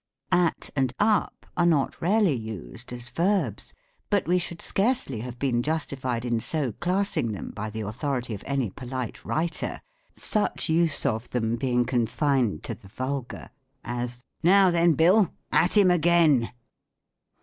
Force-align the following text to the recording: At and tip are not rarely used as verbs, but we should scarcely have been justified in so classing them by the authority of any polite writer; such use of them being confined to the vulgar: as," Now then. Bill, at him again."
At 0.31 0.71
and 0.75 0.91
tip 0.97 1.45
are 1.55 1.65
not 1.67 2.01
rarely 2.01 2.33
used 2.33 2.91
as 2.91 3.09
verbs, 3.09 3.75
but 4.09 4.27
we 4.27 4.39
should 4.39 4.59
scarcely 4.59 5.19
have 5.19 5.37
been 5.37 5.61
justified 5.61 6.25
in 6.25 6.39
so 6.39 6.71
classing 6.71 7.33
them 7.33 7.51
by 7.51 7.69
the 7.69 7.81
authority 7.81 8.33
of 8.33 8.43
any 8.47 8.71
polite 8.71 9.23
writer; 9.23 9.79
such 10.15 10.69
use 10.69 11.05
of 11.05 11.29
them 11.29 11.55
being 11.55 11.85
confined 11.85 12.63
to 12.63 12.73
the 12.73 12.87
vulgar: 12.87 13.51
as," 13.83 14.23
Now 14.43 14.71
then. 14.71 14.93
Bill, 14.93 15.29
at 15.51 15.77
him 15.77 15.91
again." 15.91 16.51